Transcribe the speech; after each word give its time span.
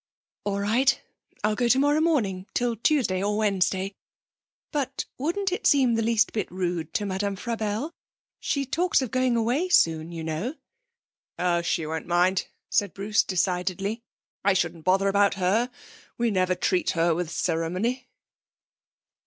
'All 0.45 0.59
right. 0.59 0.99
I'll 1.43 1.53
go 1.55 1.67
tomorrow 1.67 2.01
morning 2.01 2.47
till 2.55 2.75
Tuesday 2.75 3.21
or 3.21 3.37
Wednesday. 3.37 3.93
But 4.71 5.05
wouldn't 5.19 5.51
it 5.51 5.67
seem 5.67 5.93
the 5.93 6.01
least 6.01 6.33
bit 6.33 6.51
rude 6.51 6.91
to 6.95 7.05
Madame 7.05 7.35
Frabelle? 7.35 7.91
She 8.39 8.65
talks 8.65 9.03
of 9.03 9.11
going 9.11 9.35
away 9.35 9.69
soon, 9.69 10.11
you 10.11 10.23
know.' 10.23 10.55
'Oh, 11.37 11.61
she 11.61 11.85
won't 11.85 12.07
mind,' 12.07 12.47
said 12.67 12.95
Bruce 12.95 13.21
decidedly. 13.21 14.01
'I 14.43 14.53
shouldn't 14.53 14.85
bother 14.85 15.07
about 15.07 15.35
her. 15.35 15.69
We 16.17 16.31
never 16.31 16.55
treat 16.55 16.89
her 16.97 17.13
with 17.13 17.29
ceremony.' 17.29 18.07